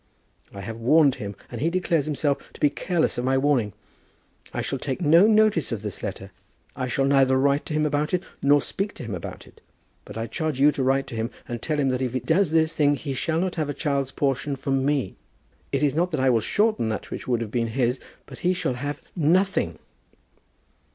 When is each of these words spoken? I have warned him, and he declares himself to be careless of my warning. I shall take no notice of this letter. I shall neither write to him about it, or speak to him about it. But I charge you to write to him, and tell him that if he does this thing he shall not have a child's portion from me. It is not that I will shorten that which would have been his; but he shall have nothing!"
I 0.51 0.61
have 0.61 0.79
warned 0.79 1.13
him, 1.21 1.35
and 1.51 1.61
he 1.61 1.69
declares 1.69 2.07
himself 2.07 2.51
to 2.53 2.59
be 2.59 2.71
careless 2.71 3.19
of 3.19 3.23
my 3.23 3.37
warning. 3.37 3.71
I 4.51 4.63
shall 4.63 4.79
take 4.79 4.99
no 4.99 5.27
notice 5.27 5.71
of 5.71 5.83
this 5.83 6.01
letter. 6.01 6.31
I 6.75 6.87
shall 6.87 7.05
neither 7.05 7.37
write 7.37 7.67
to 7.67 7.75
him 7.75 7.85
about 7.85 8.11
it, 8.11 8.23
or 8.49 8.63
speak 8.63 8.95
to 8.95 9.03
him 9.03 9.13
about 9.13 9.45
it. 9.45 9.61
But 10.03 10.17
I 10.17 10.25
charge 10.25 10.59
you 10.59 10.71
to 10.71 10.81
write 10.81 11.05
to 11.05 11.15
him, 11.15 11.29
and 11.47 11.61
tell 11.61 11.79
him 11.79 11.89
that 11.89 12.01
if 12.01 12.13
he 12.13 12.19
does 12.19 12.49
this 12.49 12.73
thing 12.73 12.95
he 12.95 13.13
shall 13.13 13.39
not 13.39 13.57
have 13.57 13.69
a 13.69 13.75
child's 13.75 14.09
portion 14.09 14.55
from 14.55 14.83
me. 14.83 15.17
It 15.71 15.83
is 15.83 15.93
not 15.93 16.09
that 16.09 16.19
I 16.19 16.31
will 16.31 16.41
shorten 16.41 16.89
that 16.89 17.11
which 17.11 17.27
would 17.27 17.39
have 17.41 17.51
been 17.51 17.67
his; 17.67 17.99
but 18.25 18.39
he 18.39 18.55
shall 18.55 18.73
have 18.73 19.03
nothing!" 19.15 19.77